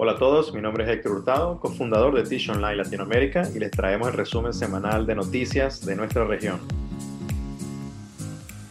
[0.00, 3.72] Hola a todos, mi nombre es Héctor Hurtado, cofundador de Tish Online Latinoamérica y les
[3.72, 6.60] traemos el resumen semanal de noticias de nuestra región.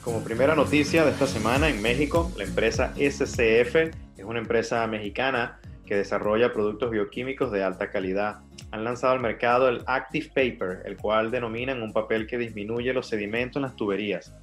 [0.06, 5.60] Como primera noticia de esta semana en México, la empresa SCF es una empresa mexicana
[5.86, 8.40] que desarrolla productos bioquímicos de alta calidad.
[8.72, 13.06] Han lanzado al mercado el Active Paper, el cual denominan un papel que disminuye los
[13.06, 14.34] sedimentos en las tuberías.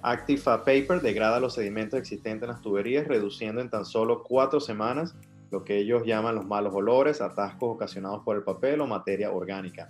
[0.00, 5.14] Active Paper degrada los sedimentos existentes en las tuberías, reduciendo en tan solo cuatro semanas
[5.50, 9.88] lo que ellos llaman los malos olores, atascos ocasionados por el papel o materia orgánica.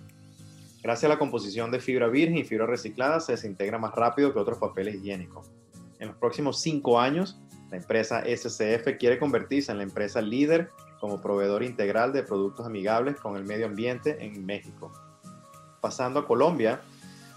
[0.81, 4.39] Gracias a la composición de fibra virgen y fibra reciclada se desintegra más rápido que
[4.39, 5.51] otros papeles higiénicos.
[5.99, 10.69] En los próximos cinco años, la empresa SCF quiere convertirse en la empresa líder
[10.99, 14.91] como proveedor integral de productos amigables con el medio ambiente en México.
[15.79, 16.81] Pasando a Colombia,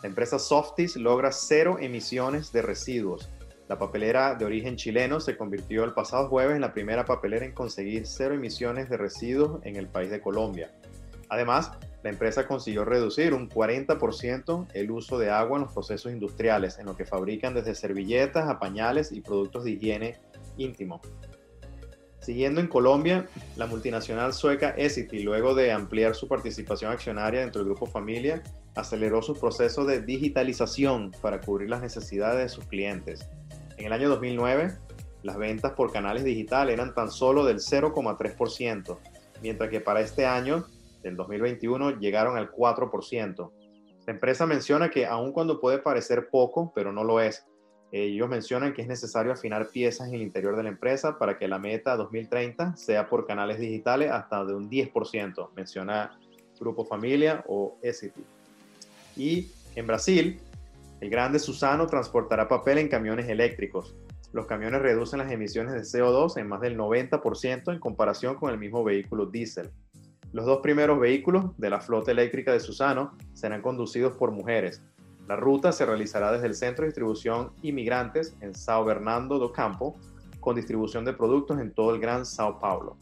[0.03, 3.29] la empresa Softis logra cero emisiones de residuos
[3.69, 7.53] la papelera de origen chileno se convirtió el pasado jueves en la primera papelera en
[7.53, 10.71] conseguir cero emisiones de residuos en el país de Colombia.
[11.31, 16.79] Además, la empresa consiguió reducir un 40% el uso de agua en los procesos industriales,
[16.79, 20.21] en lo que fabrican desde servilletas a pañales y productos de higiene
[20.59, 21.01] íntimo.
[22.21, 23.27] Siguiendo en Colombia,
[23.57, 28.43] la multinacional sueca Essity, luego de ampliar su participación accionaria dentro del grupo Familia,
[28.75, 33.29] aceleró su proceso de digitalización para cubrir las necesidades de sus clientes.
[33.85, 34.79] En el año 2009,
[35.25, 38.99] las ventas por canales digitales eran tan solo del 0,3%,
[39.43, 40.65] mientras que para este año,
[41.03, 43.51] del 2021, llegaron al 4%.
[44.07, 47.45] La empresa menciona que aun cuando puede parecer poco, pero no lo es,
[47.93, 51.47] ellos mencionan que es necesario afinar piezas en el interior de la empresa para que
[51.47, 56.19] la meta 2030 sea por canales digitales hasta de un 10%, menciona
[56.59, 58.17] Grupo Familia o SCP.
[59.19, 60.41] Y en Brasil,
[61.05, 63.95] el Grande Susano transportará papel en camiones eléctricos.
[64.33, 68.57] Los camiones reducen las emisiones de CO2 en más del 90% en comparación con el
[68.57, 69.71] mismo vehículo diésel.
[70.33, 74.83] Los dos primeros vehículos de la flota eléctrica de Susano serán conducidos por mujeres.
[75.29, 79.99] La ruta se realizará desde el centro de distribución Inmigrantes en Sao Bernardo do Campo,
[80.41, 82.97] con distribución de productos en todo el Gran Sao Paulo.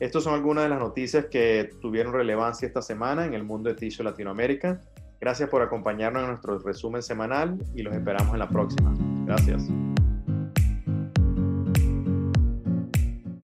[0.00, 3.74] Estas son algunas de las noticias que tuvieron relevancia esta semana en el mundo de
[3.74, 4.80] Ticho Latinoamérica.
[5.26, 8.94] Gracias por acompañarnos en nuestro resumen semanal y los esperamos en la próxima.
[9.26, 9.68] Gracias.